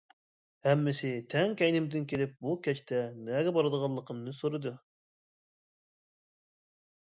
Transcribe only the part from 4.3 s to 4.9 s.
سورىدى.